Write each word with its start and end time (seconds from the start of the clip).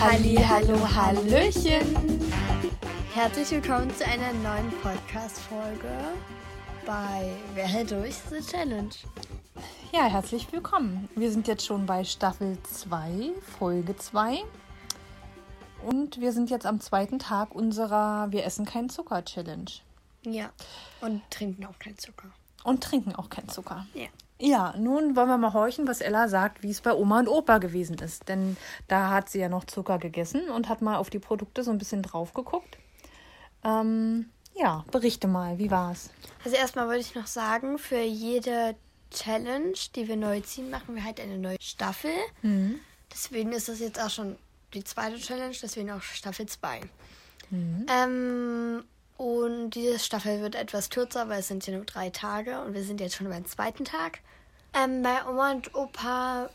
Halli, 0.00 0.36
hallo, 0.36 0.78
hallöchen. 0.94 1.94
Herzlich 3.12 3.50
willkommen 3.50 3.94
zu 3.94 4.06
einer 4.06 4.32
neuen 4.32 4.70
Podcast-Folge 4.80 5.90
bei 6.86 7.30
Wer 7.52 7.66
hält 7.66 7.90
durch 7.90 8.14
The 8.30 8.40
Challenge. 8.40 8.94
Ja, 9.92 10.06
herzlich 10.06 10.50
willkommen. 10.52 11.10
Wir 11.16 11.30
sind 11.30 11.46
jetzt 11.46 11.66
schon 11.66 11.84
bei 11.84 12.04
Staffel 12.04 12.56
2, 12.62 13.32
Folge 13.58 13.94
2. 13.94 14.42
Und 15.84 16.18
wir 16.18 16.32
sind 16.32 16.48
jetzt 16.48 16.64
am 16.64 16.80
zweiten 16.80 17.18
Tag 17.18 17.54
unserer 17.54 18.32
Wir 18.32 18.46
essen 18.46 18.64
keinen 18.64 18.88
Zucker 18.88 19.22
Challenge. 19.22 19.70
Ja, 20.24 20.50
und 21.02 21.20
trinken 21.28 21.66
auch 21.66 21.78
keinen 21.78 21.98
Zucker. 21.98 22.30
Und 22.64 22.82
trinken 22.82 23.14
auch 23.14 23.28
keinen 23.28 23.50
Zucker. 23.50 23.86
Ja. 23.92 24.08
Ja, 24.42 24.74
nun 24.78 25.16
wollen 25.16 25.28
wir 25.28 25.36
mal 25.36 25.52
horchen, 25.52 25.86
was 25.86 26.00
Ella 26.00 26.26
sagt, 26.26 26.62
wie 26.62 26.70
es 26.70 26.80
bei 26.80 26.94
Oma 26.94 27.18
und 27.18 27.28
Opa 27.28 27.58
gewesen 27.58 27.98
ist. 27.98 28.28
Denn 28.28 28.56
da 28.88 29.10
hat 29.10 29.28
sie 29.28 29.38
ja 29.38 29.50
noch 29.50 29.64
Zucker 29.64 29.98
gegessen 29.98 30.48
und 30.48 30.68
hat 30.70 30.80
mal 30.80 30.96
auf 30.96 31.10
die 31.10 31.18
Produkte 31.18 31.62
so 31.62 31.70
ein 31.70 31.76
bisschen 31.78 32.02
drauf 32.02 32.32
geguckt. 32.32 32.78
Ähm, 33.62 34.30
ja, 34.54 34.84
berichte 34.90 35.28
mal, 35.28 35.58
wie 35.58 35.70
war's? 35.70 36.08
Also 36.42 36.56
erstmal 36.56 36.86
wollte 36.88 37.00
ich 37.00 37.14
noch 37.14 37.26
sagen, 37.26 37.78
für 37.78 38.00
jede 38.00 38.74
Challenge, 39.10 39.74
die 39.94 40.08
wir 40.08 40.16
neu 40.16 40.40
ziehen, 40.40 40.70
machen 40.70 40.94
wir 40.94 41.04
halt 41.04 41.20
eine 41.20 41.36
neue 41.36 41.60
Staffel. 41.60 42.12
Deswegen 43.12 43.52
ist 43.52 43.68
das 43.68 43.80
jetzt 43.80 44.00
auch 44.00 44.10
schon 44.10 44.38
die 44.72 44.84
zweite 44.84 45.18
Challenge, 45.18 45.54
deswegen 45.60 45.90
auch 45.90 46.00
Staffel 46.00 46.46
2. 46.46 46.80
Ähm, 47.52 48.84
und 49.20 49.72
diese 49.72 49.98
Staffel 49.98 50.40
wird 50.40 50.54
etwas 50.54 50.88
kürzer, 50.88 51.28
weil 51.28 51.40
es 51.40 51.48
sind 51.48 51.66
ja 51.66 51.74
nur 51.74 51.84
drei 51.84 52.08
Tage 52.08 52.58
und 52.62 52.72
wir 52.72 52.82
sind 52.82 53.02
jetzt 53.02 53.16
schon 53.16 53.28
beim 53.28 53.44
zweiten 53.44 53.84
Tag. 53.84 54.20
Ähm, 54.72 55.02
bei 55.02 55.28
Oma 55.28 55.50
und 55.50 55.74
Opa 55.74 56.48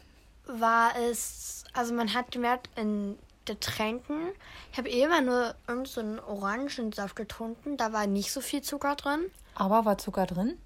war 0.47 0.97
es, 0.97 1.63
also 1.73 1.94
man 1.94 2.16
hat 2.16 2.31
gemerkt, 2.31 2.72
in 2.75 3.19
Getränken, 3.45 4.30
ich 4.72 4.80
habe 4.80 4.89
eh 4.89 5.03
immer 5.03 5.22
nur 5.22 5.53
irgend 5.67 5.88
so 5.88 6.02
einen 6.02 6.19
Orangensaft 6.19 7.16
getrunken, 7.16 7.77
da 7.77 7.94
war 7.94 8.07
nicht 8.07 8.31
so 8.31 8.41
viel 8.41 8.63
Zucker 8.63 8.95
drin. 8.95 9.29
Aber 9.53 9.85
war 9.85 10.00
Zucker 10.00 10.25
drin? 10.25 10.57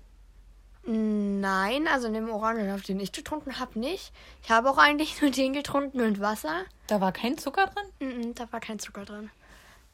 Nein, 0.85 1.89
also 1.89 2.07
in 2.07 2.13
dem 2.13 2.29
Orangensaft, 2.29 2.87
den 2.87 3.01
ich 3.01 3.11
getrunken 3.11 3.59
habe, 3.59 3.77
nicht. 3.77 4.13
Ich 4.41 4.51
habe 4.51 4.69
auch 4.69 4.77
eigentlich 4.77 5.21
nur 5.21 5.31
den 5.31 5.51
getrunken 5.51 5.99
und 5.99 6.21
Wasser. 6.21 6.63
Da 6.87 7.01
war 7.01 7.11
kein 7.11 7.37
Zucker 7.37 7.67
drin? 7.67 8.07
Mhm, 8.07 8.35
da 8.35 8.49
war 8.53 8.61
kein 8.61 8.79
Zucker 8.79 9.03
drin. 9.03 9.29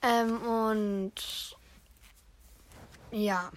Ähm, 0.04 0.40
und 0.44 1.56
ja. 3.12 3.52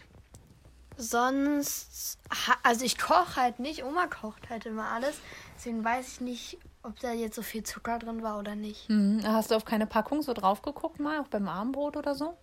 Sonst, 0.96 2.18
also 2.64 2.84
ich 2.84 2.98
koche 2.98 3.36
halt 3.36 3.60
nicht. 3.60 3.84
Oma 3.84 4.08
kocht 4.08 4.50
halt 4.50 4.66
immer 4.66 4.88
alles. 4.88 5.20
Deswegen 5.56 5.84
weiß 5.84 6.08
ich 6.08 6.20
nicht, 6.20 6.58
ob 6.82 6.98
da 7.00 7.12
jetzt 7.12 7.36
so 7.36 7.42
viel 7.42 7.62
Zucker 7.62 7.98
drin 8.00 8.22
war 8.22 8.38
oder 8.38 8.56
nicht. 8.56 8.88
Mhm. 8.88 9.20
Hast 9.24 9.50
du 9.50 9.55
auf 9.55 9.64
keine 9.64 9.86
Packung 9.86 10.22
so 10.22 10.32
drauf 10.32 10.62
geguckt 10.62 10.98
mal, 10.98 11.20
auch 11.20 11.28
beim 11.28 11.48
Abendbrot 11.48 11.96
oder 11.96 12.14
so? 12.16 12.36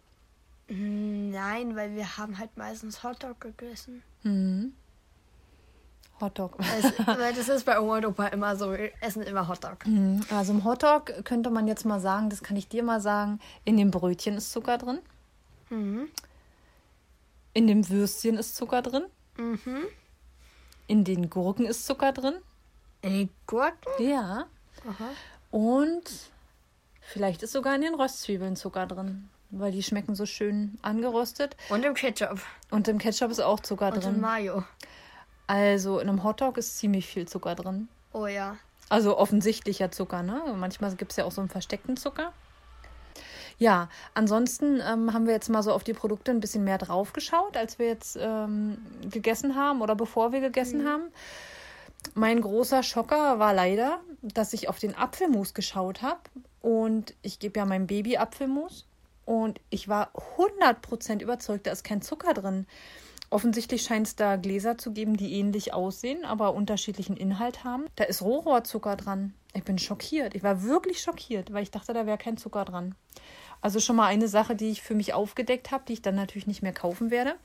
Mm, 0.70 1.31
Nein, 1.31 1.75
weil 1.75 1.95
wir 1.95 2.17
haben 2.17 2.38
halt 2.38 2.56
meistens 2.56 3.03
Hotdog 3.03 3.42
gegessen. 3.42 4.03
Mhm. 4.23 4.73
Hotdog. 6.22 6.58
Also, 6.59 6.90
weil 7.19 7.34
das 7.34 7.50
ist 7.50 7.66
bei 7.66 7.80
Oma 7.80 7.97
und 7.97 8.06
Opa 8.06 8.28
immer 8.28 8.56
so. 8.56 8.72
Wir 8.72 8.92
essen 9.02 9.22
immer 9.23 9.47
Hotdog. 9.47 9.86
Mhm. 9.86 10.22
Also 10.30 10.53
im 10.53 10.64
Hotdog 10.64 11.25
könnte 11.25 11.50
man 11.50 11.67
jetzt 11.67 11.86
mal 11.86 12.00
sagen, 12.00 12.30
das 12.30 12.42
kann 12.42 12.56
ich 12.56 12.69
dir 12.69 12.84
mal 12.84 13.02
sagen, 13.02 13.40
in 13.66 13.75
dem 13.75 13.92
Brötchen 13.92 14.38
ist 14.38 14.52
Zucker 14.52 14.78
drin. 14.78 15.00
Mhm. 15.69 16.08
In 17.56 17.67
dem 17.67 17.89
Würstchen 17.89 18.38
ist 18.38 18.56
Zucker 18.56 18.81
drin. 18.81 19.06
Mhm. 19.38 19.86
In 20.88 21.06
den 21.06 21.30
Gurken 21.30 21.66
ist 21.66 21.86
Zucker 21.86 22.12
drin. 22.12 22.36
In 23.02 23.14
die 23.14 23.30
Gurken? 23.47 23.78
Ja. 23.97 24.45
Aha. 24.88 25.09
Und 25.52 26.03
vielleicht 27.00 27.44
ist 27.44 27.53
sogar 27.53 27.73
in 27.75 27.81
den 27.81 27.95
Röstzwiebeln 27.95 28.57
Zucker 28.57 28.85
drin, 28.85 29.30
weil 29.52 29.72
die 29.72 29.84
schmecken 29.84 30.16
so 30.16 30.25
schön 30.25 30.78
angeröstet. 30.81 31.56
Und 31.69 31.85
im 31.85 31.94
Ketchup. 31.94 32.41
Und 32.72 32.90
im 32.90 32.97
Ketchup 32.97 33.31
ist 33.31 33.40
auch 33.40 33.62
Zucker 33.62 33.88
Und 33.88 33.96
im 33.96 34.01
drin. 34.01 34.19
Mayo. 34.19 34.63
Also 35.47 36.00
in 36.00 36.09
einem 36.09 36.25
Hotdog 36.25 36.57
ist 36.57 36.78
ziemlich 36.78 37.07
viel 37.07 37.25
Zucker 37.25 37.56
drin. 37.56 37.88
Oh 38.12 38.28
ja. 38.28 38.57
Also 38.90 39.18
offensichtlicher 39.18 39.91
Zucker, 39.91 40.24
ne? 40.24 40.41
Manchmal 40.57 40.94
gibt 40.97 41.12
es 41.12 41.18
ja 41.18 41.24
auch 41.24 41.31
so 41.31 41.40
einen 41.40 41.50
versteckten 41.50 41.96
Zucker. 41.96 42.34
Ja, 43.58 43.90
ansonsten 44.14 44.82
ähm, 44.86 45.14
haben 45.14 45.28
wir 45.28 45.34
jetzt 45.34 45.50
mal 45.50 45.64
so 45.64 45.72
auf 45.72 45.84
die 45.84 45.94
Produkte 45.94 46.32
ein 46.32 46.42
bisschen 46.42 46.64
mehr 46.64 46.78
drauf 46.78 47.14
geschaut, 47.14 47.56
als 47.56 47.80
wir 47.80 47.88
jetzt 47.88 48.18
ähm, 48.20 48.78
gegessen 49.10 49.56
haben 49.56 49.82
oder 49.82 49.96
bevor 49.96 50.32
wir 50.32 50.42
gegessen 50.42 50.88
haben. 50.88 51.04
Mein 52.14 52.42
großer 52.42 52.84
Schocker 52.84 53.40
war 53.40 53.54
leider, 53.54 54.00
dass 54.22 54.54
ich 54.54 54.70
auf 54.70 54.80
den 54.80 54.96
Apfelmus 54.96 55.54
geschaut 55.54 56.02
habe. 56.02 56.20
Und 56.62 57.14
ich 57.22 57.40
gebe 57.40 57.60
ja 57.60 57.66
meinem 57.66 57.88
Baby 57.88 58.18
Apfelmus. 58.18 58.86
Und 59.26 59.60
ich 59.70 59.88
war 59.88 60.12
100% 60.38 61.22
überzeugt, 61.22 61.66
da 61.66 61.72
ist 61.72 61.84
kein 61.84 62.02
Zucker 62.02 62.34
drin. 62.34 62.68
Offensichtlich 63.32 63.82
scheint 63.82 64.08
es 64.08 64.16
da 64.16 64.36
Gläser 64.36 64.78
zu 64.78 64.92
geben, 64.92 65.18
die 65.18 65.34
ähnlich 65.34 65.74
aussehen, 65.74 66.26
aber 66.26 66.54
unterschiedlichen 66.54 67.18
Inhalt 67.18 67.64
haben. 67.64 67.86
Da 67.96 68.04
ist 68.04 68.22
Rohrohrzucker 68.22 68.96
dran. 68.96 69.34
Ich 69.54 69.64
bin 69.64 69.80
schockiert. 69.80 70.36
Ich 70.36 70.44
war 70.44 70.64
wirklich 70.64 71.02
schockiert, 71.02 71.52
weil 71.52 71.64
ich 71.64 71.72
dachte, 71.72 71.94
da 71.94 72.06
wäre 72.06 72.20
kein 72.20 72.38
Zucker 72.38 72.66
dran. 72.66 72.94
Also 73.62 73.80
schon 73.80 73.96
mal 73.96 74.08
eine 74.08 74.28
Sache, 74.28 74.56
die 74.56 74.70
ich 74.70 74.82
für 74.82 74.96
mich 74.96 75.14
aufgedeckt 75.14 75.72
habe, 75.72 75.84
die 75.88 75.94
ich 75.94 76.02
dann 76.02 76.16
natürlich 76.16 76.48
nicht 76.48 76.62
mehr 76.62 76.74
kaufen 76.74 77.12
werde. 77.12 77.36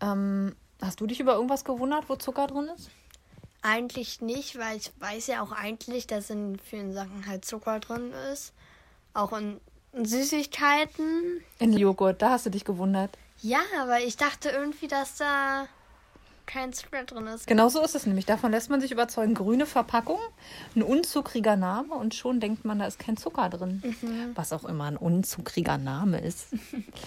Ähm, 0.00 0.54
hast 0.80 1.00
du 1.00 1.06
dich 1.06 1.20
über 1.20 1.34
irgendwas 1.34 1.64
gewundert, 1.64 2.08
wo 2.08 2.16
Zucker 2.16 2.46
drin 2.46 2.68
ist? 2.74 2.90
Eigentlich 3.62 4.20
nicht, 4.20 4.58
weil 4.58 4.76
ich 4.76 4.92
weiß 4.98 5.28
ja 5.28 5.42
auch 5.42 5.52
eigentlich, 5.52 6.06
dass 6.06 6.28
in 6.28 6.58
vielen 6.58 6.92
Sachen 6.92 7.26
halt 7.26 7.44
Zucker 7.44 7.80
drin 7.80 8.12
ist. 8.32 8.52
Auch 9.14 9.32
in 9.32 9.60
Süßigkeiten. 9.94 11.40
In 11.60 11.72
Joghurt, 11.72 12.20
da 12.20 12.30
hast 12.30 12.46
du 12.46 12.50
dich 12.50 12.64
gewundert. 12.64 13.16
Ja, 13.40 13.60
aber 13.80 14.00
ich 14.00 14.16
dachte 14.16 14.50
irgendwie, 14.50 14.88
dass 14.88 15.16
da 15.16 15.66
kein 16.46 16.72
Zucker 16.72 17.04
drin 17.04 17.26
ist. 17.26 17.46
Genau 17.46 17.68
so 17.68 17.82
ist 17.82 17.94
es 17.94 18.06
nämlich. 18.06 18.26
Davon 18.26 18.50
lässt 18.50 18.70
man 18.70 18.80
sich 18.80 18.92
überzeugen. 18.92 19.34
Grüne 19.34 19.66
Verpackung, 19.66 20.18
ein 20.74 20.82
unzuckriger 20.82 21.56
Name 21.56 21.94
und 21.94 22.14
schon 22.14 22.40
denkt 22.40 22.64
man, 22.64 22.78
da 22.78 22.86
ist 22.86 22.98
kein 22.98 23.16
Zucker 23.16 23.48
drin. 23.48 23.82
Was 24.34 24.52
auch 24.52 24.64
immer 24.64 24.84
ein 24.84 24.96
unzuckriger 24.96 25.78
Name 25.78 26.20
ist. 26.20 26.48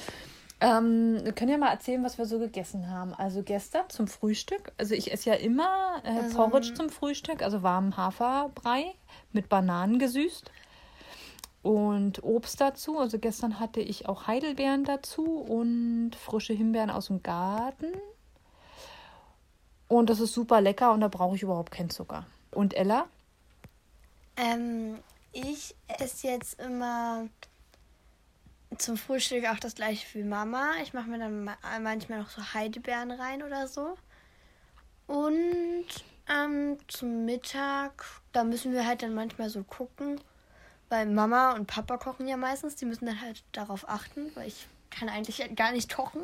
ähm, 0.61 1.19
wir 1.23 1.31
können 1.33 1.51
ja 1.51 1.57
mal 1.57 1.71
erzählen, 1.71 2.03
was 2.03 2.17
wir 2.17 2.25
so 2.25 2.39
gegessen 2.39 2.89
haben. 2.89 3.13
Also 3.13 3.43
gestern 3.43 3.89
zum 3.89 4.07
Frühstück. 4.07 4.71
Also 4.77 4.95
ich 4.95 5.11
esse 5.11 5.29
ja 5.29 5.35
immer 5.35 6.01
äh, 6.03 6.33
Porridge 6.33 6.73
zum 6.73 6.89
Frühstück, 6.89 7.41
also 7.41 7.63
warmen 7.63 7.95
Haferbrei 7.97 8.93
mit 9.31 9.49
Bananen 9.49 9.99
gesüßt. 9.99 10.51
Und 11.61 12.23
Obst 12.23 12.61
dazu. 12.61 12.97
Also 12.97 13.19
gestern 13.19 13.59
hatte 13.59 13.81
ich 13.81 14.07
auch 14.07 14.27
Heidelbeeren 14.27 14.85
dazu 14.85 15.25
und 15.25 16.11
frische 16.15 16.53
Himbeeren 16.53 16.89
aus 16.89 17.07
dem 17.07 17.21
Garten. 17.23 17.87
Und 19.87 20.09
das 20.09 20.19
ist 20.19 20.33
super 20.33 20.61
lecker 20.61 20.91
und 20.91 21.01
da 21.01 21.07
brauche 21.07 21.35
ich 21.35 21.43
überhaupt 21.43 21.71
keinen 21.71 21.89
Zucker. 21.89 22.25
Und 22.51 22.73
Ella? 22.73 23.07
Ähm, 24.35 24.99
ich 25.31 25.75
esse 25.87 26.27
jetzt 26.27 26.59
immer 26.59 27.27
zum 28.77 28.97
Frühstück 28.97 29.45
auch 29.45 29.59
das 29.59 29.75
gleiche 29.75 30.05
wie 30.13 30.23
Mama. 30.23 30.71
Ich 30.83 30.93
mache 30.93 31.09
mir 31.09 31.19
dann 31.19 31.45
ma- 31.45 31.57
manchmal 31.81 32.19
noch 32.19 32.29
so 32.29 32.41
Heidelbeeren 32.53 33.11
rein 33.11 33.41
oder 33.43 33.67
so. 33.67 33.97
Und 35.07 35.85
ähm, 36.29 36.77
zum 36.89 37.23
Mittag, 37.25 38.03
da 38.33 38.43
müssen 38.43 38.73
wir 38.73 38.85
halt 38.85 39.03
dann 39.03 39.15
manchmal 39.15 39.49
so 39.49 39.63
gucken, 39.63 40.19
weil 40.89 41.05
Mama 41.05 41.53
und 41.53 41.67
Papa 41.67 41.97
kochen 41.97 42.27
ja 42.27 42.35
meistens. 42.35 42.75
Die 42.75 42.85
müssen 42.85 43.05
dann 43.05 43.21
halt 43.21 43.43
darauf 43.53 43.87
achten, 43.87 44.31
weil 44.35 44.49
ich 44.49 44.67
kann 44.89 45.07
eigentlich 45.07 45.41
gar 45.55 45.71
nicht 45.71 45.93
kochen. 45.93 46.21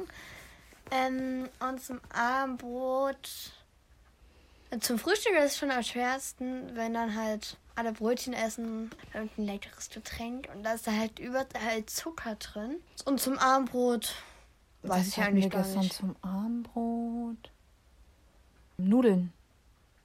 Ähm, 0.94 1.50
und 1.59 1.81
zum 1.81 2.00
Abendbrot 2.14 3.30
zum 4.79 4.97
Frühstück 5.00 5.34
ist 5.38 5.52
es 5.53 5.58
schon 5.58 5.72
am 5.72 5.84
schwersten, 5.84 6.76
wenn 6.76 6.94
dann 6.94 7.16
halt 7.16 7.58
alle 7.76 7.91
Brötchen 7.94 8.34
essen 8.34 8.91
und 9.14 9.38
ein 9.38 9.46
leckeres 9.46 9.90
Getränk 9.90 10.50
und 10.53 10.64
da 10.64 10.73
ist 10.73 10.85
da 10.88 10.91
halt 10.91 11.20
überall 11.20 11.85
Zucker 11.88 12.35
drin. 12.35 12.76
Und 13.06 13.20
zum 13.20 13.38
Abendbrot 13.40 14.14
weiß 14.84 15.08
ich 15.08 15.17
hatten 15.17 15.29
eigentlich 15.29 15.46
wir 15.46 15.50
gar 15.52 15.62
gestern 15.64 15.79
nicht. 15.82 15.94
zum 15.94 16.16
Abendbrot? 16.22 17.52
Nudeln. 18.78 19.32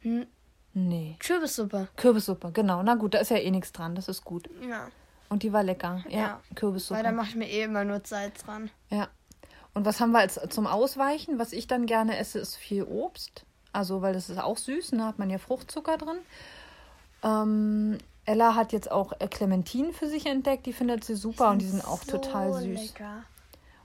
Hm, 0.01 0.27
Nee. 0.75 1.17
Kürbissuppe. 1.19 1.89
Kürbissuppe, 1.97 2.53
genau. 2.53 2.83
Na 2.83 2.95
gut, 2.95 3.15
da 3.15 3.19
ist 3.19 3.31
ja 3.31 3.39
eh 3.39 3.51
nichts 3.51 3.73
dran. 3.73 3.95
Das 3.97 4.07
ist 4.07 4.23
gut. 4.25 4.49
Ja, 4.69 4.89
Und 5.29 5.43
die 5.43 5.53
war 5.53 5.65
lecker. 5.65 6.05
Ja, 6.09 6.19
Ja, 6.19 6.41
Kürbissuppe. 6.55 6.99
weil 6.99 7.05
da 7.05 7.11
mache 7.11 7.31
ich 7.31 7.35
mir 7.35 7.49
eh 7.49 7.63
immer 7.65 7.85
nur 7.85 8.01
Salz 8.05 8.45
dran. 8.45 8.71
Ja. 8.91 9.09
Und 9.79 9.85
was 9.85 10.01
haben 10.01 10.11
wir 10.11 10.19
als 10.19 10.41
zum 10.49 10.67
Ausweichen? 10.67 11.39
Was 11.39 11.53
ich 11.53 11.69
dann 11.69 11.87
gerne 11.87 12.19
esse, 12.19 12.41
ist 12.41 12.57
viel 12.57 12.83
Obst. 12.83 13.45
Also, 13.73 14.03
weil 14.03 14.13
das 14.13 14.29
ist 14.29 14.39
auch 14.39 14.57
süß, 14.57 14.91
da 14.91 15.05
hat 15.05 15.21
man 15.21 15.31
ja 15.31 15.39
Fruchtzucker 15.39 15.97
drin. 15.97 16.19
Ähm, 17.23 17.99
Ella 18.25 18.57
hat 18.57 18.73
jetzt 18.73 18.91
auch 18.91 19.13
äh, 19.21 19.29
Clementinen 19.29 19.93
für 19.93 20.09
sich 20.09 20.27
entdeckt, 20.27 20.67
die 20.67 20.73
findet 20.73 21.05
sie 21.05 21.15
super 21.15 21.51
und 21.51 21.61
die 21.63 21.69
sind 21.69 21.87
auch 21.87 22.03
so 22.03 22.19
total 22.19 22.55
süß. 22.55 22.89
Lecker. 22.89 23.23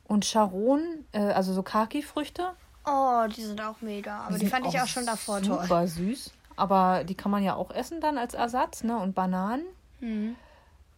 Und 0.07 0.25
Charon, 0.25 0.81
äh, 1.11 1.19
also 1.19 1.53
so 1.53 1.61
Kaki-Früchte. 1.61 2.53
Oh, 2.87 3.27
die 3.27 3.43
sind 3.43 3.61
auch 3.61 3.79
mega. 3.81 4.21
Aber 4.21 4.33
die, 4.33 4.47
sind 4.47 4.49
fand 4.49 4.65
ich 4.65 4.81
auch 4.81 4.87
schon 4.87 5.05
davor 5.05 5.43
toll. 5.43 5.61
Super 5.61 5.87
süß. 5.87 6.31
Aber 6.55 7.03
die 7.03 7.13
kann 7.13 7.29
man 7.29 7.43
ja 7.43 7.53
auch 7.53 7.69
essen 7.69 8.01
dann 8.01 8.17
als 8.17 8.33
Ersatz, 8.33 8.83
ne? 8.83 8.97
Und 8.97 9.13
Bananen. 9.13 9.65
Mhm. 9.99 10.37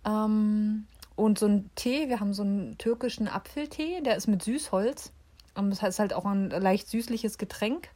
Ähm, 0.05 0.87
und 1.15 1.39
so 1.39 1.47
ein 1.47 1.69
Tee, 1.75 2.09
wir 2.09 2.19
haben 2.19 2.33
so 2.33 2.43
einen 2.43 2.77
türkischen 2.77 3.27
Apfeltee, 3.27 4.01
der 4.01 4.15
ist 4.15 4.27
mit 4.27 4.43
Süßholz. 4.43 5.11
Und 5.55 5.69
das 5.69 5.81
heißt 5.81 5.99
halt 5.99 6.13
auch 6.13 6.25
ein 6.25 6.49
leicht 6.49 6.87
süßliches 6.89 7.37
Getränk, 7.37 7.89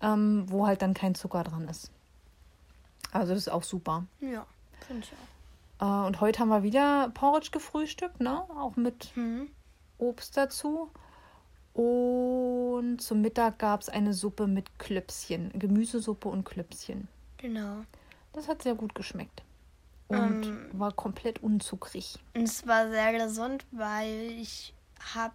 ähm, 0.00 0.44
wo 0.48 0.66
halt 0.66 0.82
dann 0.82 0.94
kein 0.94 1.14
Zucker 1.14 1.42
dran 1.42 1.66
ist. 1.68 1.90
Also 3.10 3.32
das 3.34 3.42
ist 3.42 3.48
auch 3.48 3.64
super. 3.64 4.04
Ja, 4.20 4.46
finde 4.86 5.04
ich 5.06 5.12
auch. 5.12 6.04
Äh, 6.04 6.06
und 6.06 6.20
heute 6.20 6.38
haben 6.38 6.48
wir 6.50 6.62
wieder 6.62 7.10
Porridge 7.14 7.50
gefrühstückt, 7.50 8.20
ne? 8.20 8.42
Auch 8.58 8.76
mit 8.76 9.16
Mhm. 9.16 9.48
Obst 9.98 10.36
dazu. 10.36 10.90
Und 11.72 12.98
zum 13.00 13.20
Mittag 13.20 13.58
gab 13.58 13.80
es 13.80 13.88
eine 13.88 14.14
Suppe 14.14 14.46
mit 14.46 14.78
Klöpschen. 14.78 15.50
Gemüsesuppe 15.58 16.28
und 16.28 16.44
Klöpschen. 16.44 17.08
Genau. 17.38 17.78
Das 18.32 18.46
hat 18.48 18.62
sehr 18.62 18.74
gut 18.74 18.94
geschmeckt. 18.94 19.42
Und 20.20 20.44
Ähm. 20.46 20.70
war 20.72 20.92
komplett 20.92 21.42
unzuckrig. 21.42 22.18
Und 22.34 22.42
es 22.42 22.66
war 22.66 22.88
sehr 22.90 23.12
gesund, 23.12 23.64
weil 23.70 24.30
ich 24.40 24.74
hab, 25.14 25.34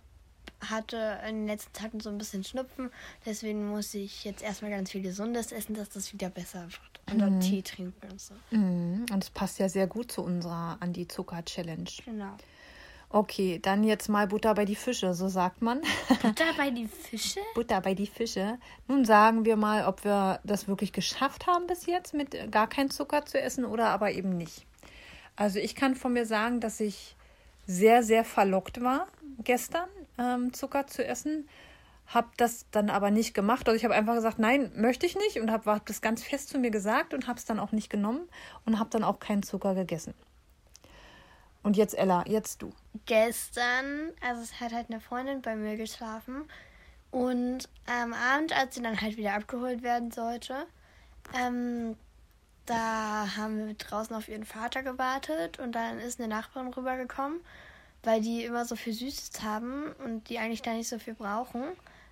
hatte 0.62 1.20
in 1.28 1.36
den 1.42 1.48
letzten 1.48 1.74
Tagen 1.74 2.00
so 2.00 2.10
ein 2.10 2.18
bisschen 2.18 2.44
Schnupfen. 2.44 2.90
Deswegen 3.26 3.70
muss 3.70 3.94
ich 3.94 4.24
jetzt 4.26 4.42
erstmal 4.44 4.72
ganz 4.72 4.92
viel 4.92 5.02
Gesundes 5.02 5.52
essen, 5.52 5.74
dass 5.76 5.90
das 5.90 6.12
wieder 6.14 6.30
besser 6.30 6.64
wird. 6.64 7.12
Und 7.12 7.20
dann 7.20 7.40
Tee 7.40 7.62
trinken 7.64 8.08
und 8.12 8.22
so. 8.22 8.34
Mhm. 8.52 9.06
Und 9.12 9.24
es 9.24 9.30
passt 9.32 9.58
ja 9.60 9.68
sehr 9.70 9.88
gut 9.88 10.12
zu 10.12 10.22
unserer 10.22 10.78
Anti-Zucker-Challenge. 10.80 11.90
Genau. 12.06 12.36
Okay, 13.12 13.58
dann 13.60 13.84
jetzt 13.84 14.08
mal 14.08 14.28
Butter 14.28 14.54
bei 14.54 14.66
die 14.66 14.76
Fische, 14.76 15.16
so 15.16 15.30
sagt 15.30 15.64
man. 15.64 15.82
Butter 16.22 16.46
bei 16.58 16.70
die 16.70 16.88
Fische? 16.88 17.40
Butter 17.56 17.82
bei 17.82 17.96
die 17.96 18.06
Fische. 18.06 18.60
Nun 18.88 19.04
sagen 19.04 19.46
wir 19.46 19.56
mal, 19.56 19.88
ob 19.88 20.04
wir 20.04 20.40
das 20.44 20.68
wirklich 20.68 20.94
geschafft 20.94 21.48
haben 21.48 21.66
bis 21.66 21.88
jetzt, 21.88 22.14
mit 22.14 22.52
gar 22.52 22.70
kein 22.70 22.92
Zucker 22.92 23.26
zu 23.26 23.42
essen 23.42 23.66
oder 23.66 23.88
aber 23.90 24.12
eben 24.12 24.38
nicht. 24.38 24.68
Also 25.40 25.58
ich 25.58 25.74
kann 25.74 25.96
von 25.96 26.12
mir 26.12 26.26
sagen, 26.26 26.60
dass 26.60 26.82
ich 26.82 27.16
sehr, 27.66 28.04
sehr 28.04 28.26
verlockt 28.26 28.84
war 28.84 29.08
gestern, 29.42 29.88
ähm, 30.18 30.52
Zucker 30.52 30.86
zu 30.86 31.06
essen. 31.06 31.48
Habe 32.08 32.28
das 32.36 32.66
dann 32.72 32.90
aber 32.90 33.10
nicht 33.10 33.34
gemacht. 33.34 33.66
Also 33.70 33.78
ich 33.78 33.86
habe 33.86 33.96
einfach 33.96 34.16
gesagt, 34.16 34.38
nein, 34.38 34.70
möchte 34.76 35.06
ich 35.06 35.16
nicht 35.16 35.40
und 35.40 35.50
habe 35.50 35.72
hab 35.72 35.86
das 35.86 36.02
ganz 36.02 36.24
fest 36.24 36.50
zu 36.50 36.60
mir 36.60 36.72
gesagt 36.72 37.14
und 37.14 37.30
habe 37.30 37.40
es 37.40 37.46
dann 37.46 37.58
auch 37.58 37.72
nicht 37.72 37.90
genommen 37.90 38.28
und 38.66 38.80
habe 38.80 38.90
dann 38.90 39.06
auch 39.06 39.22
keinen 39.22 39.42
Zucker 39.42 39.76
gegessen. 39.76 40.14
Und 41.64 41.78
jetzt 41.78 41.98
Ella, 41.98 42.26
jetzt 42.28 42.62
du. 42.62 42.74
Gestern, 43.06 44.12
also 44.20 44.42
es 44.42 44.60
hat 44.60 44.74
halt 44.74 44.90
eine 44.90 45.00
Freundin 45.00 45.42
bei 45.42 45.56
mir 45.56 45.78
geschlafen. 45.78 46.50
Und 47.12 47.70
am 47.86 48.12
Abend, 48.12 48.52
als 48.52 48.76
sie 48.76 48.82
dann 48.82 49.00
halt 49.00 49.16
wieder 49.16 49.36
abgeholt 49.36 49.84
werden 49.84 50.12
sollte, 50.12 50.66
ähm, 51.34 51.96
da 52.70 53.36
haben 53.36 53.68
wir 53.68 53.74
draußen 53.74 54.16
auf 54.16 54.28
ihren 54.28 54.46
Vater 54.46 54.84
gewartet 54.84 55.60
und 55.60 55.74
dann 55.74 56.00
ist 56.00 56.20
eine 56.20 56.28
Nachbarin 56.28 56.72
rübergekommen, 56.72 57.40
weil 58.04 58.22
die 58.22 58.44
immer 58.44 58.66
so 58.66 58.76
viel 58.76 58.94
Süßes 58.94 59.42
haben 59.42 59.92
und 60.04 60.30
die 60.30 60.38
eigentlich 60.38 60.62
da 60.62 60.72
nicht 60.74 60.90
so 60.90 61.00
viel 61.00 61.16
brauchen, 61.16 61.64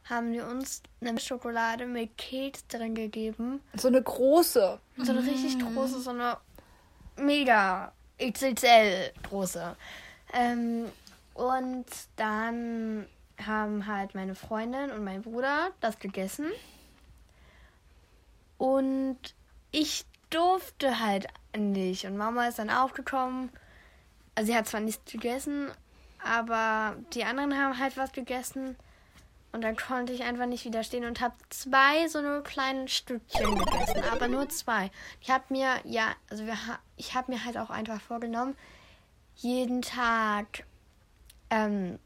haben 0.06 0.32
die 0.32 0.40
uns 0.40 0.82
eine 1.02 1.20
Schokolade 1.20 1.86
mit 1.86 2.18
Keks 2.18 2.66
drin 2.68 2.96
gegeben. 2.96 3.62
So 3.76 3.88
eine 3.88 4.02
große. 4.02 4.80
So 4.98 5.12
eine 5.12 5.22
richtig 5.22 5.60
große, 5.60 6.02
so 6.02 6.10
eine 6.10 6.38
mega 7.18 7.92
XXL 8.20 9.12
große. 9.30 9.76
Ähm, 10.34 10.86
und 11.34 11.86
dann 12.16 13.06
haben 13.46 13.86
halt 13.86 14.16
meine 14.16 14.34
Freundin 14.34 14.92
und 14.92 15.04
mein 15.04 15.22
Bruder 15.22 15.70
das 15.82 16.00
gegessen. 16.00 16.48
Und 18.58 19.18
ich 19.72 20.06
durfte 20.30 21.00
halt 21.00 21.28
nicht. 21.56 22.06
Und 22.06 22.18
Mama 22.18 22.48
ist 22.48 22.60
dann 22.60 22.70
aufgekommen. 22.70 23.50
Also 24.36 24.52
sie 24.52 24.58
hat 24.58 24.68
zwar 24.68 24.82
nichts 24.82 25.12
gegessen, 25.12 25.72
aber 26.24 26.96
die 27.14 27.24
anderen 27.24 27.58
haben 27.58 27.80
halt 27.80 27.98
was 27.98 28.12
gegessen. 28.12 28.76
Und 29.52 29.62
dann 29.62 29.76
konnte 29.76 30.14
ich 30.14 30.24
einfach 30.24 30.46
nicht 30.46 30.66
widerstehen 30.66 31.06
und 31.06 31.22
habe 31.22 31.34
zwei 31.50 32.08
so 32.08 32.20
eine 32.20 32.44
kleinen 32.44 32.88
Stückchen 32.88 33.58
gegessen, 33.58 34.04
aber 34.12 34.28
nur 34.28 34.50
zwei. 34.50 34.92
Ich 35.22 35.32
habe 35.32 35.46
mir, 35.50 35.80
ja, 35.86 36.14
also 36.30 36.46
wir, 36.46 36.58
ich 36.98 37.16
habe 37.16 37.32
mir 37.32 37.44
halt 37.44 37.58
auch 37.58 37.70
einfach 37.70 38.00
vorgenommen, 38.02 38.56
jeden 39.36 39.82
Tag 39.82 40.66
ähm, 41.50 41.98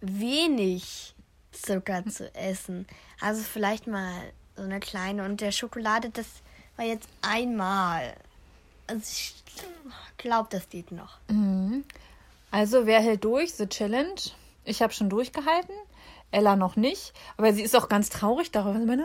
wenig 0.00 1.14
Zucker 1.52 2.04
zu 2.06 2.34
essen. 2.34 2.86
Also 3.20 3.42
vielleicht 3.42 3.86
mal 3.86 4.32
so 4.56 4.62
eine 4.62 4.80
kleine. 4.80 5.24
Und 5.24 5.40
der 5.40 5.52
Schokolade, 5.52 6.10
das 6.10 6.26
war 6.76 6.84
jetzt 6.84 7.08
einmal. 7.22 8.14
Also 8.86 9.02
ich 9.02 9.34
glaube, 10.18 10.48
das 10.50 10.68
geht 10.68 10.92
noch. 10.92 11.18
Also, 12.50 12.86
wer 12.86 13.00
hält 13.00 13.24
durch? 13.24 13.54
The 13.54 13.66
Challenge. 13.66 14.20
Ich 14.64 14.82
habe 14.82 14.92
schon 14.92 15.10
durchgehalten. 15.10 15.74
Ella 16.30 16.56
noch 16.56 16.76
nicht. 16.76 17.12
Aber 17.36 17.52
sie 17.52 17.62
ist 17.62 17.76
auch 17.76 17.88
ganz 17.88 18.08
traurig 18.08 18.50
darüber. 18.50 18.78
Sie 18.78 18.86
meint. 18.86 19.02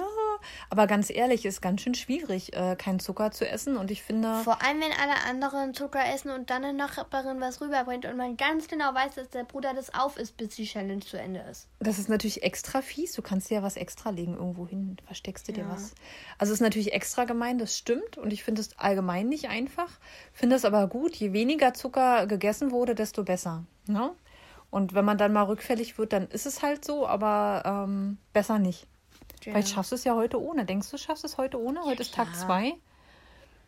Aber 0.70 0.88
ganz 0.88 1.10
ehrlich, 1.10 1.46
ist 1.46 1.62
ganz 1.62 1.82
schön 1.82 1.94
schwierig, 1.96 2.54
äh, 2.56 2.76
keinen 2.76 3.00
Zucker 3.00 3.32
zu 3.32 3.48
essen. 3.48 3.78
Und 3.78 3.92
ich 3.92 4.02
finde, 4.04 4.42
Vor 4.44 4.62
allem, 4.64 4.80
wenn 4.82 4.92
alle 4.92 5.24
anderen 5.30 5.74
Zucker 5.74 6.02
essen 6.14 6.32
und 6.32 6.50
dann 6.50 6.64
eine 6.64 6.78
Nachbarin 6.78 7.40
was 7.42 7.62
rüberbringt 7.62 8.06
und 8.06 8.18
man 8.18 8.38
ganz 8.38 8.68
genau 8.68 8.94
weiß, 8.94 9.16
dass 9.16 9.30
der 9.30 9.44
Bruder 9.44 9.74
das 9.74 9.94
auf 9.94 10.18
ist, 10.18 10.38
bis 10.38 10.56
die 10.56 10.66
Challenge 10.66 11.02
zu 11.02 11.18
Ende 11.18 11.42
ist. 11.52 11.68
das 11.80 12.00
ist 12.00 12.10
natürlich 12.10 12.44
extra 12.44 12.82
fies. 12.82 13.14
Du 13.14 13.22
kannst 13.22 13.50
dir 13.50 13.56
ja 13.56 13.64
was 13.64 13.78
extra 13.78 14.10
legen 14.10 14.36
irgendwo 14.36 14.68
hin. 14.68 14.98
Versteckst 15.06 15.48
du 15.48 15.54
dir 15.54 15.64
Ja. 15.64 15.70
was. 15.72 15.94
Also, 16.38 16.54
es 16.54 16.60
ist 16.60 16.62
natürlich 16.62 16.94
extra 16.94 17.26
gemein, 17.26 17.58
das 17.58 17.78
stimmt. 17.78 18.18
Und 18.18 18.32
ich 18.32 18.44
finde 18.44 18.62
es 18.62 18.78
allgemein 18.78 19.30
nicht 19.30 19.50
einfach. 19.50 19.90
Finde 20.34 20.56
es 20.56 20.66
aber 20.66 20.88
gut. 20.88 21.16
Je 21.16 21.34
weniger 21.34 21.74
Zucker 21.74 22.28
gegessen 22.28 22.72
wurde, 22.72 22.96
desto 22.96 23.24
besser. 23.24 23.64
Ne? 23.88 24.12
Und 24.70 24.94
wenn 24.94 25.04
man 25.04 25.18
dann 25.18 25.34
mal 25.34 25.44
rückfällig 25.44 25.98
wird, 25.98 26.14
dann 26.14 26.28
ist 26.30 26.46
es 26.46 26.62
halt 26.62 26.86
so, 26.86 27.06
aber 27.06 27.64
ähm, 27.66 28.18
besser 28.32 28.58
nicht. 28.58 28.88
Vielleicht 29.42 29.70
schaffst 29.70 29.92
du 29.92 29.96
es 29.96 30.04
ja 30.04 30.16
heute 30.16 30.42
ohne. 30.42 30.66
Denkst 30.66 30.90
du, 30.92 30.98
schaffst 30.98 31.24
es 31.24 31.38
heute 31.38 31.60
ohne? 31.60 31.84
Heute 31.84 32.02
ist 32.02 32.14
Tag 32.14 32.32
klar. 32.32 32.46
zwei. 32.46 32.74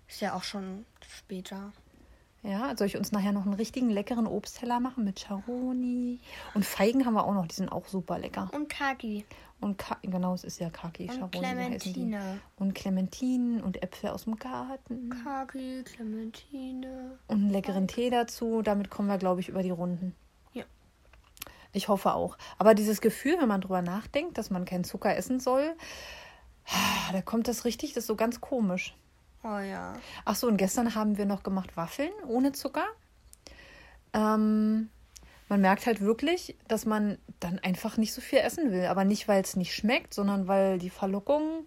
Ist 0.07 0.21
ja 0.21 0.33
auch 0.35 0.43
schon 0.43 0.85
später. 1.01 1.71
Ja, 2.43 2.75
soll 2.75 2.87
ich 2.87 2.97
uns 2.97 3.13
nachher 3.13 3.31
noch 3.31 3.45
einen 3.45 3.53
richtigen 3.53 3.89
leckeren 3.89 4.27
Obstteller 4.27 4.81
machen 4.81 5.05
mit 5.05 5.25
Charoni? 5.25 6.19
Und 6.53 6.65
Feigen 6.65 7.05
haben 7.05 7.13
wir 7.13 7.25
auch 7.25 7.33
noch, 7.33 7.47
die 7.47 7.55
sind 7.55 7.71
auch 7.71 7.87
super 7.87 8.19
lecker. 8.19 8.49
Und 8.53 8.67
Kaki. 8.67 9.25
Und 9.61 9.77
Ka 9.77 9.97
genau, 10.01 10.33
es 10.33 10.43
ist 10.43 10.59
ja 10.59 10.69
Kaki, 10.69 11.03
Und 11.03 11.19
Charoni. 11.19 11.39
Clementine. 11.39 12.39
Und 12.57 12.75
Clementinen 12.75 13.61
und 13.63 13.81
Äpfel 13.81 14.09
aus 14.09 14.25
dem 14.25 14.35
Garten. 14.35 15.09
Kaki, 15.23 15.83
Clementine. 15.85 17.17
Und 17.27 17.37
einen 17.37 17.49
leckeren 17.49 17.87
Tee 17.87 18.09
dazu. 18.09 18.61
Damit 18.61 18.89
kommen 18.89 19.07
wir, 19.07 19.17
glaube 19.17 19.39
ich, 19.39 19.47
über 19.47 19.63
die 19.63 19.69
Runden. 19.71 20.13
Ich 21.73 21.87
hoffe 21.87 22.13
auch. 22.13 22.37
Aber 22.57 22.75
dieses 22.75 23.01
Gefühl, 23.01 23.35
wenn 23.39 23.47
man 23.47 23.61
drüber 23.61 23.81
nachdenkt, 23.81 24.37
dass 24.37 24.49
man 24.49 24.63
keinen 24.65 24.83
Zucker 24.83 25.15
essen 25.17 25.39
soll, 25.39 25.75
da 27.11 27.21
kommt 27.21 27.47
das 27.47 27.65
richtig, 27.65 27.93
das 27.93 28.03
ist 28.03 28.07
so 28.07 28.15
ganz 28.15 28.39
komisch. 28.39 28.95
Oh 29.43 29.57
ja. 29.59 29.93
Ach 30.23 30.35
so, 30.35 30.47
und 30.47 30.57
gestern 30.57 30.95
haben 30.95 31.17
wir 31.17 31.25
noch 31.25 31.43
gemacht 31.43 31.75
Waffeln 31.75 32.11
ohne 32.27 32.53
Zucker. 32.53 32.85
Ähm, 34.13 34.89
man 35.49 35.61
merkt 35.61 35.85
halt 35.85 35.99
wirklich, 36.01 36.55
dass 36.67 36.85
man 36.85 37.17
dann 37.39 37.59
einfach 37.59 37.97
nicht 37.97 38.13
so 38.13 38.21
viel 38.21 38.39
essen 38.39 38.71
will. 38.71 38.85
Aber 38.85 39.03
nicht, 39.03 39.27
weil 39.27 39.41
es 39.41 39.55
nicht 39.55 39.73
schmeckt, 39.75 40.13
sondern 40.13 40.47
weil 40.47 40.77
die 40.79 40.89
Verlockung, 40.89 41.65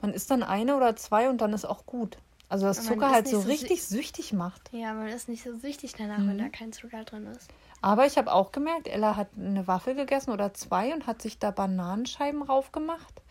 man 0.00 0.12
isst 0.12 0.30
dann 0.30 0.42
eine 0.42 0.76
oder 0.76 0.96
zwei 0.96 1.28
und 1.28 1.40
dann 1.40 1.52
ist 1.52 1.64
auch 1.64 1.86
gut. 1.86 2.18
Also 2.48 2.66
das 2.66 2.78
Aber 2.78 2.88
man 2.90 2.94
Zucker 2.98 3.12
halt 3.12 3.28
so 3.28 3.40
so 3.40 3.48
richtig 3.48 3.84
süchtig 3.84 4.32
macht. 4.32 4.70
Ja, 4.72 4.94
man 4.94 5.08
ist 5.08 5.28
nicht 5.28 5.42
so 5.42 5.56
süchtig 5.56 5.94
danach, 5.96 6.18
Mhm. 6.18 6.28
wenn 6.28 6.38
da 6.38 6.48
kein 6.48 6.72
Zucker 6.72 7.04
drin 7.04 7.26
ist. 7.26 7.48
Aber 7.86 8.04
ich 8.04 8.18
habe 8.18 8.32
auch 8.32 8.50
gemerkt, 8.50 8.88
Ella 8.88 9.14
hat 9.14 9.28
eine 9.38 9.68
Waffel 9.68 9.94
gegessen 9.94 10.32
oder 10.32 10.52
zwei 10.52 10.92
und 10.92 11.06
hat 11.06 11.22
sich 11.22 11.38
da 11.38 11.52
Bananenscheiben 11.52 12.42
raufgemacht. 12.42 13.22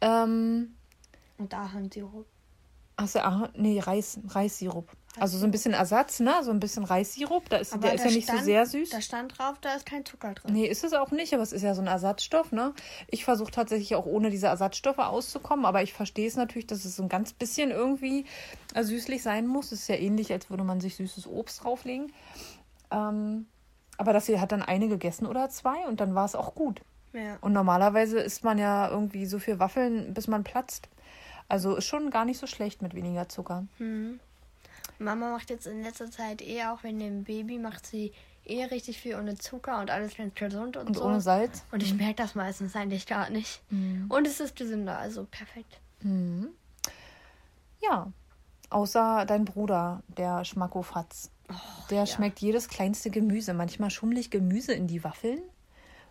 Ähm, 0.00 0.74
Und 1.38 1.52
da 1.52 1.72
haben 1.72 1.88
Sirup. 1.92 2.26
Achso, 2.96 3.20
ah, 3.20 3.50
nee, 3.54 3.78
Reis, 3.78 4.18
Reissirup. 4.26 4.88
Also 5.20 5.38
so 5.38 5.44
ein 5.44 5.52
bisschen 5.52 5.74
Ersatz, 5.74 6.18
ne? 6.18 6.34
So 6.42 6.50
ein 6.50 6.58
bisschen 6.58 6.82
Reissirup. 6.84 7.48
Da 7.48 7.58
ist, 7.58 7.72
Aber 7.72 7.82
der 7.82 7.94
ist 7.94 8.04
ja 8.04 8.10
nicht 8.10 8.26
so 8.26 8.32
stand- 8.32 8.44
sehr 8.44 8.66
süß. 8.66 8.90
Da 8.90 9.00
stand 9.00 9.38
drauf, 9.38 9.58
da 9.60 9.74
ist 9.76 9.86
kein 9.86 10.04
Zucker 10.04 10.34
drin. 10.34 10.52
Nee, 10.52 10.66
ist 10.66 10.82
es 10.82 10.92
auch 10.92 11.12
nicht, 11.12 11.32
aber 11.32 11.44
es 11.44 11.52
ist 11.52 11.62
ja 11.62 11.76
so 11.76 11.80
ein 11.80 11.86
Ersatzstoff, 11.86 12.50
ne? 12.50 12.72
Ich 13.06 13.24
versuche 13.24 13.52
tatsächlich 13.52 13.94
auch 13.94 14.06
ohne 14.06 14.30
diese 14.30 14.48
Ersatzstoffe 14.48 14.98
auszukommen, 14.98 15.66
aber 15.66 15.84
ich 15.84 15.92
verstehe 15.92 16.26
es 16.26 16.34
natürlich, 16.34 16.66
dass 16.66 16.84
es 16.84 16.96
so 16.96 17.04
ein 17.04 17.08
ganz 17.08 17.32
bisschen 17.32 17.70
irgendwie 17.70 18.24
äh, 18.74 18.82
süßlich 18.82 19.22
sein 19.22 19.46
muss. 19.46 19.66
Es 19.70 19.82
ist 19.82 19.88
ja 19.88 19.94
ähnlich, 19.96 20.32
als 20.32 20.50
würde 20.50 20.64
man 20.64 20.80
sich 20.80 20.96
süßes 20.96 21.28
Obst 21.28 21.62
drauflegen. 21.62 22.12
Ähm, 22.90 23.46
aber 23.96 24.12
das 24.12 24.26
hier 24.26 24.40
hat 24.40 24.52
dann 24.52 24.62
eine 24.62 24.88
gegessen 24.88 25.26
oder 25.26 25.48
zwei 25.50 25.86
und 25.86 26.00
dann 26.00 26.14
war 26.14 26.24
es 26.24 26.34
auch 26.34 26.54
gut. 26.54 26.80
Ja. 27.12 27.36
Und 27.40 27.52
normalerweise 27.52 28.18
isst 28.18 28.44
man 28.44 28.58
ja 28.58 28.88
irgendwie 28.88 29.26
so 29.26 29.38
viel 29.38 29.58
Waffeln, 29.58 30.14
bis 30.14 30.26
man 30.26 30.42
platzt. 30.44 30.88
Also 31.48 31.76
ist 31.76 31.84
schon 31.86 32.10
gar 32.10 32.24
nicht 32.24 32.38
so 32.38 32.46
schlecht 32.46 32.82
mit 32.82 32.94
weniger 32.94 33.28
Zucker. 33.28 33.66
Mhm. 33.78 34.18
Mama 34.98 35.30
macht 35.30 35.50
jetzt 35.50 35.66
in 35.66 35.82
letzter 35.82 36.10
Zeit 36.10 36.42
eh 36.42 36.64
auch 36.64 36.82
wegen 36.82 36.98
dem 36.98 37.24
Baby, 37.24 37.58
macht 37.58 37.86
sie 37.86 38.12
eh 38.44 38.64
richtig 38.64 39.00
viel 39.00 39.16
ohne 39.16 39.36
Zucker 39.36 39.80
und 39.80 39.90
alles 39.90 40.16
ganz 40.16 40.34
gesund 40.34 40.76
und, 40.76 40.88
Und 40.88 40.96
so. 40.96 41.04
ohne 41.04 41.20
Salz. 41.20 41.64
Und 41.72 41.82
ich 41.82 41.94
merke 41.94 42.16
das 42.16 42.34
meistens 42.34 42.76
eigentlich 42.76 43.06
gar 43.06 43.30
nicht. 43.30 43.62
Und 43.70 44.26
es 44.26 44.40
ist 44.40 44.56
gesünder, 44.56 44.98
also 44.98 45.24
perfekt. 45.24 45.80
Ja. 47.80 48.12
Außer 48.70 49.24
dein 49.26 49.44
Bruder, 49.44 50.02
der 50.08 50.44
Schmackofatz. 50.44 51.30
Der 51.90 51.98
ja. 51.98 52.06
schmeckt 52.06 52.40
jedes 52.40 52.68
kleinste 52.68 53.10
Gemüse. 53.10 53.54
Manchmal 53.54 53.90
schummelig 53.90 54.30
Gemüse 54.30 54.72
in 54.72 54.86
die 54.86 55.04
Waffeln. 55.04 55.40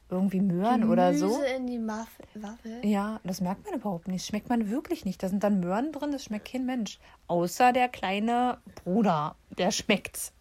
Irgendwie 0.10 0.42
Möhren 0.42 0.90
oder 0.90 1.14
so. 1.14 1.28
Gemüse 1.30 1.46
in 1.48 1.68
die 1.68 1.80
Muff 1.80 2.20
Waffel. 2.36 2.86
Ja, 2.86 3.20
das 3.24 3.42
merkt 3.42 3.66
man 3.66 3.76
überhaupt 3.76 4.08
nicht. 4.08 4.22
Das 4.22 4.28
schmeckt 4.28 4.50
man 4.50 4.70
wirklich 4.70 5.06
nicht. 5.06 5.24
Da 5.24 5.30
sind 5.30 5.44
dann 5.44 5.60
Möhren 5.60 5.92
drin, 5.92 6.12
das 6.12 6.26
schmeckt 6.26 6.52
kein 6.52 6.66
Mensch. 6.66 7.00
Außer 7.28 7.74
der 7.74 7.90
kleine 7.90 8.58
Bruder, 8.84 9.36
der 9.58 9.72
schmeckt's. 9.72 10.34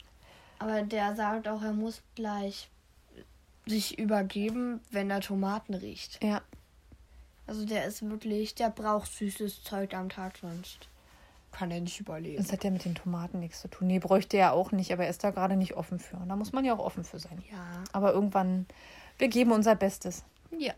Aber 0.58 0.82
der 0.82 1.16
sagt 1.16 1.48
auch, 1.48 1.62
er 1.62 1.72
muss 1.72 2.02
gleich 2.14 2.68
sich 3.66 3.98
übergeben, 3.98 4.80
wenn 4.90 5.10
er 5.10 5.20
Tomaten 5.20 5.74
riecht. 5.74 6.22
Ja, 6.22 6.42
Also 7.46 7.64
der 7.64 7.86
ist 7.86 8.08
wirklich, 8.08 8.54
der 8.54 8.70
braucht 8.70 9.12
süßes 9.12 9.62
Zeug 9.62 9.94
am 9.94 10.08
Tag, 10.08 10.38
sonst 10.38 10.88
kann 11.52 11.70
er 11.70 11.80
nicht 11.80 12.00
überleben. 12.00 12.42
das 12.42 12.52
hat 12.52 12.64
ja 12.64 12.70
mit 12.70 12.84
den 12.84 12.94
Tomaten 12.94 13.38
nichts 13.38 13.60
zu 13.60 13.68
tun. 13.68 13.86
Nee, 13.86 13.98
bräuchte 13.98 14.36
er 14.36 14.52
auch 14.54 14.72
nicht, 14.72 14.92
aber 14.92 15.04
er 15.04 15.10
ist 15.10 15.22
da 15.22 15.30
gerade 15.30 15.56
nicht 15.56 15.74
offen 15.74 15.98
für. 15.98 16.16
Da 16.26 16.34
muss 16.34 16.52
man 16.52 16.64
ja 16.64 16.74
auch 16.74 16.78
offen 16.78 17.04
für 17.04 17.18
sein. 17.18 17.42
Ja. 17.50 17.84
Aber 17.92 18.12
irgendwann, 18.12 18.66
wir 19.18 19.28
geben 19.28 19.52
unser 19.52 19.76
Bestes. 19.76 20.24
Ja. 20.58 20.72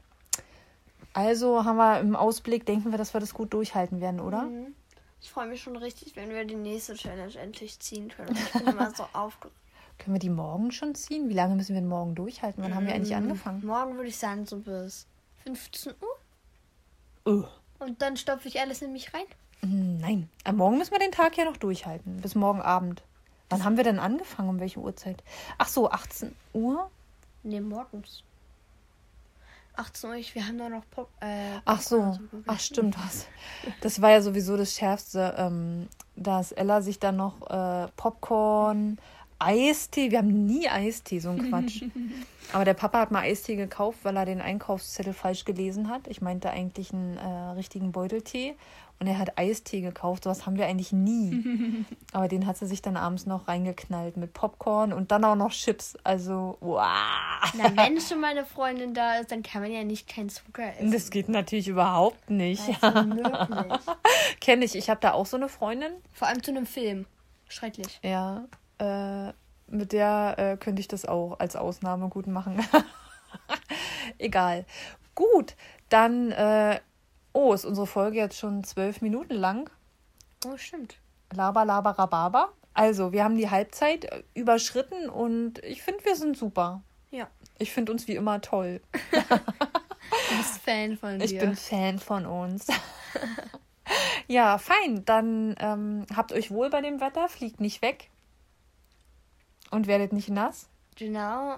Also 1.12 1.64
haben 1.64 1.76
wir 1.76 2.00
im 2.00 2.16
Ausblick, 2.16 2.66
denken 2.66 2.90
wir, 2.90 2.98
dass 2.98 3.14
wir 3.14 3.20
das 3.20 3.34
gut 3.34 3.54
durchhalten 3.54 4.00
werden, 4.00 4.20
oder? 4.20 4.42
Mhm. 4.42 4.74
Ich 5.20 5.30
freue 5.30 5.46
mich 5.46 5.62
schon 5.62 5.76
richtig, 5.76 6.16
wenn 6.16 6.28
wir 6.28 6.44
die 6.44 6.54
nächste 6.54 6.94
Challenge 6.94 7.34
endlich 7.36 7.78
ziehen 7.80 8.08
können. 8.08 8.36
Ich 8.36 8.52
bin 8.52 8.66
immer 8.66 8.90
so 8.94 9.06
aufgeregt. 9.14 9.56
Können 9.96 10.16
wir 10.16 10.20
die 10.20 10.28
morgen 10.28 10.72
schon 10.72 10.94
ziehen? 10.94 11.28
Wie 11.28 11.34
lange 11.34 11.54
müssen 11.54 11.74
wir 11.74 11.80
denn 11.80 11.88
morgen 11.88 12.14
durchhalten? 12.14 12.62
Wann 12.62 12.74
haben 12.74 12.86
wir 12.86 12.94
eigentlich 12.94 13.14
angefangen? 13.14 13.64
Morgen 13.64 13.94
würde 13.94 14.08
ich 14.08 14.18
sagen, 14.18 14.44
so 14.44 14.58
bis 14.58 15.06
15 15.44 15.94
Uhr. 16.02 16.16
Oh. 17.32 17.44
Und 17.78 18.02
dann 18.02 18.16
stopfe 18.16 18.48
ich 18.48 18.60
alles 18.60 18.82
in 18.82 18.92
mich 18.92 19.14
rein. 19.14 19.24
Hm, 19.60 19.98
Nein, 19.98 20.28
am 20.44 20.56
Morgen 20.56 20.78
müssen 20.78 20.92
wir 20.92 20.98
den 20.98 21.12
Tag 21.12 21.36
ja 21.36 21.44
noch 21.44 21.56
durchhalten. 21.56 22.18
Bis 22.20 22.34
morgen 22.34 22.60
Abend. 22.62 23.02
Wann 23.50 23.64
haben 23.64 23.76
wir 23.76 23.84
denn 23.84 23.98
angefangen? 23.98 24.48
Um 24.48 24.60
welche 24.60 24.80
Uhrzeit? 24.80 25.22
Ach 25.58 25.68
so, 25.68 25.90
18 25.90 26.34
Uhr? 26.54 26.90
Ne, 27.42 27.60
morgens. 27.60 28.22
18 29.76 30.10
Uhr, 30.10 30.16
wir 30.16 30.46
haben 30.46 30.58
da 30.58 30.68
noch 30.68 30.84
Pop. 30.90 31.08
Äh, 31.20 31.58
Ach 31.64 31.80
so, 31.80 32.00
gegessen. 32.02 32.44
ach 32.46 32.60
stimmt 32.60 32.96
was. 33.04 33.26
Das 33.80 34.00
war 34.00 34.10
ja 34.10 34.22
sowieso 34.22 34.56
das 34.56 34.74
Schärfste, 34.74 35.34
ähm, 35.36 35.88
dass 36.16 36.52
Ella 36.52 36.80
sich 36.80 37.00
dann 37.00 37.16
noch 37.16 37.42
äh, 37.50 37.88
Popcorn, 37.96 38.98
Eistee, 39.44 40.10
wir 40.10 40.18
haben 40.18 40.46
nie 40.46 40.68
Eistee, 40.68 41.18
so 41.18 41.30
ein 41.30 41.38
Quatsch. 41.50 41.82
Aber 42.52 42.64
der 42.64 42.74
Papa 42.74 43.00
hat 43.00 43.10
mal 43.10 43.20
Eistee 43.22 43.56
gekauft, 43.56 44.00
weil 44.02 44.16
er 44.16 44.26
den 44.26 44.40
Einkaufszettel 44.40 45.12
falsch 45.12 45.44
gelesen 45.44 45.88
hat. 45.88 46.06
Ich 46.08 46.20
meinte 46.20 46.50
eigentlich 46.50 46.92
einen 46.92 47.16
äh, 47.16 47.50
richtigen 47.56 47.92
Beuteltee 47.92 48.54
und 49.00 49.06
er 49.06 49.18
hat 49.18 49.38
Eistee 49.38 49.80
gekauft. 49.80 50.24
Sowas 50.24 50.46
haben 50.46 50.56
wir 50.56 50.66
eigentlich 50.66 50.92
nie. 50.92 51.84
Aber 52.12 52.28
den 52.28 52.46
hat 52.46 52.56
sie 52.56 52.66
sich 52.66 52.80
dann 52.80 52.96
abends 52.96 53.26
noch 53.26 53.48
reingeknallt 53.48 54.16
mit 54.16 54.32
Popcorn 54.32 54.92
und 54.92 55.10
dann 55.10 55.24
auch 55.24 55.34
noch 55.34 55.50
Chips. 55.50 55.96
Also, 56.04 56.56
wow. 56.60 56.86
Na, 57.54 57.76
wenn 57.76 58.00
schon 58.00 58.20
meine 58.20 58.44
Freundin 58.44 58.94
da 58.94 59.16
ist, 59.16 59.32
dann 59.32 59.42
kann 59.42 59.62
man 59.62 59.72
ja 59.72 59.82
nicht 59.84 60.08
kein 60.08 60.28
Zucker 60.28 60.72
essen. 60.74 60.92
Das 60.92 61.10
geht 61.10 61.28
natürlich 61.28 61.68
überhaupt 61.68 62.30
nicht. 62.30 62.62
Also. 62.82 63.10
Kenne 64.40 64.64
ich. 64.64 64.74
Ich 64.74 64.88
habe 64.90 65.00
da 65.00 65.12
auch 65.12 65.26
so 65.26 65.36
eine 65.36 65.48
Freundin. 65.48 65.92
Vor 66.12 66.28
allem 66.28 66.42
zu 66.42 66.50
einem 66.50 66.66
Film. 66.66 67.06
Schrecklich. 67.48 68.00
Ja, 68.02 68.44
äh, 68.78 69.32
mit 69.66 69.92
der 69.92 70.34
äh, 70.38 70.56
könnte 70.56 70.80
ich 70.80 70.88
das 70.88 71.04
auch 71.04 71.38
als 71.38 71.56
Ausnahme 71.56 72.08
gut 72.08 72.26
machen. 72.26 72.64
Egal. 74.18 74.64
Gut, 75.14 75.56
dann, 75.88 76.32
äh, 76.32 76.80
oh, 77.32 77.52
ist 77.52 77.64
unsere 77.64 77.86
Folge 77.86 78.18
jetzt 78.18 78.38
schon 78.38 78.64
zwölf 78.64 79.00
Minuten 79.00 79.34
lang. 79.34 79.70
Oh, 80.46 80.56
stimmt. 80.56 80.96
Laber, 81.32 81.64
laber, 81.64 81.90
rababa. 81.90 82.52
Also, 82.74 83.12
wir 83.12 83.24
haben 83.24 83.36
die 83.36 83.50
Halbzeit 83.50 84.04
äh, 84.04 84.22
überschritten 84.34 85.08
und 85.08 85.58
ich 85.64 85.82
finde, 85.82 86.04
wir 86.04 86.16
sind 86.16 86.36
super. 86.36 86.82
Ja. 87.10 87.28
Ich 87.58 87.72
finde 87.72 87.92
uns 87.92 88.08
wie 88.08 88.16
immer 88.16 88.40
toll. 88.40 88.80
Du 90.28 90.36
bist 90.36 90.58
Fan 90.58 90.96
von 90.96 91.18
dir. 91.18 91.24
Ich 91.24 91.38
bin 91.38 91.56
Fan 91.56 91.98
von 91.98 92.26
uns. 92.26 92.66
ja, 94.28 94.58
fein. 94.58 95.04
Dann 95.06 95.56
ähm, 95.58 96.06
habt 96.14 96.32
euch 96.32 96.50
wohl 96.50 96.70
bei 96.70 96.82
dem 96.82 97.00
Wetter, 97.00 97.28
fliegt 97.28 97.58
nicht 97.58 97.82
weg 97.82 98.10
und 99.74 99.86
werdet 99.86 100.12
nicht 100.12 100.28
nass. 100.30 100.68
Genau. 100.96 101.56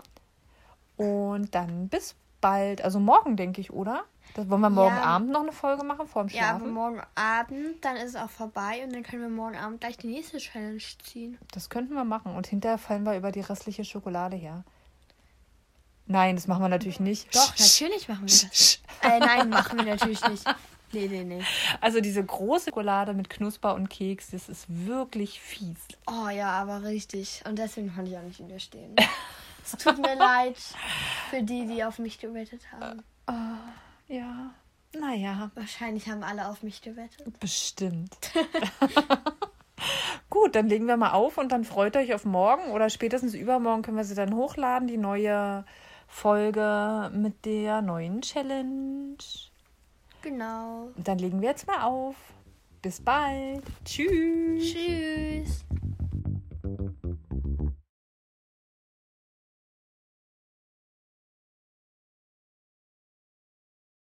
Und 0.96 1.54
dann 1.54 1.88
bis 1.88 2.14
bald. 2.40 2.82
Also 2.82 2.98
morgen, 3.00 3.36
denke 3.36 3.60
ich, 3.60 3.72
oder? 3.72 4.04
Das 4.34 4.48
wollen 4.50 4.60
wir 4.60 4.70
morgen 4.70 4.96
Ja. 4.96 5.02
Abend 5.02 5.30
noch 5.30 5.42
eine 5.42 5.52
Folge 5.52 5.84
machen, 5.84 6.06
vorm 6.06 6.28
Ja, 6.28 6.50
aber 6.50 6.58
Schlafen? 6.60 6.74
morgen 6.74 7.00
Abend, 7.14 7.84
dann 7.84 7.96
ist 7.96 8.10
es 8.10 8.16
auch 8.16 8.28
vorbei 8.30 8.82
und 8.84 8.92
dann 8.94 9.02
können 9.02 9.22
wir 9.22 9.28
morgen 9.28 9.56
Abend 9.56 9.80
gleich 9.80 9.96
die 9.96 10.08
nächste 10.08 10.38
Challenge 10.38 10.80
ziehen. 11.04 11.38
das 11.52 11.70
könnten 11.70 11.94
wir 11.94 12.04
machen. 12.04 12.34
Und 12.34 12.46
hinterher 12.46 12.78
fallen 12.78 13.04
wir 13.04 13.16
über 13.16 13.30
die 13.32 13.40
restliche 13.40 13.84
Schokolade 13.84 14.36
her. 14.36 14.64
Nein, 16.06 16.36
das 16.36 16.46
machen 16.46 16.62
wir 16.62 16.68
natürlich 16.68 17.00
nicht. 17.00 17.34
Doch, 17.34 17.52
natürlich 17.58 18.08
machen 18.08 18.22
wir 18.28 18.48
das. 18.48 18.80
Äh, 19.02 19.18
nein, 19.20 19.48
machen 19.48 19.78
wir 19.78 19.86
natürlich 19.86 20.26
nicht. 20.28 20.44
Nee, 20.96 21.08
nee, 21.08 21.24
nee. 21.24 21.42
Also 21.82 22.00
diese 22.00 22.24
große 22.24 22.70
Schokolade 22.70 23.12
mit 23.12 23.28
Knusper 23.28 23.74
und 23.74 23.90
Keks, 23.90 24.30
das 24.30 24.48
ist 24.48 24.64
wirklich 24.68 25.40
fies. 25.40 25.76
Oh 26.06 26.28
ja, 26.28 26.50
aber 26.52 26.84
richtig. 26.84 27.42
Und 27.46 27.58
deswegen 27.58 27.94
konnte 27.94 28.10
ich 28.10 28.16
auch 28.16 28.22
nicht 28.22 28.40
widerstehen. 28.40 28.96
es 29.64 29.72
tut 29.72 29.98
mir 29.98 30.14
leid 30.14 30.56
für 31.28 31.42
die, 31.42 31.66
die 31.66 31.84
auf 31.84 31.98
mich 31.98 32.18
gewettet 32.18 32.62
haben. 32.72 33.02
Ja, 34.08 34.54
naja, 34.98 35.50
Wahrscheinlich 35.54 36.08
haben 36.08 36.22
alle 36.22 36.48
auf 36.48 36.62
mich 36.62 36.80
gewettet. 36.80 37.38
bestimmt. 37.40 38.16
Gut, 40.30 40.54
dann 40.54 40.68
legen 40.68 40.86
wir 40.86 40.96
mal 40.96 41.12
auf 41.12 41.36
und 41.36 41.52
dann 41.52 41.64
freut 41.64 41.96
euch 41.96 42.14
auf 42.14 42.24
morgen 42.24 42.70
oder 42.70 42.88
spätestens 42.88 43.34
übermorgen 43.34 43.82
können 43.82 43.98
wir 43.98 44.04
sie 44.04 44.14
dann 44.14 44.34
hochladen, 44.34 44.88
die 44.88 44.96
neue 44.96 45.64
Folge 46.08 47.10
mit 47.14 47.44
der 47.44 47.82
neuen 47.82 48.22
Challenge. 48.22 49.18
Genau. 50.26 50.88
Und 50.96 51.06
dann 51.06 51.18
legen 51.18 51.40
wir 51.40 51.50
jetzt 51.50 51.68
mal 51.68 51.84
auf. 51.84 52.16
Bis 52.82 53.00
bald. 53.00 53.62
Tschüss. 53.84 54.60
Tschüss. 54.60 55.65